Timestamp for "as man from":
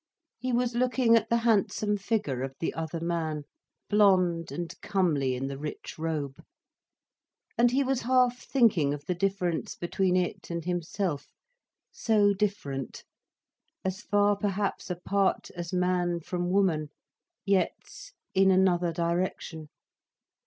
15.55-16.49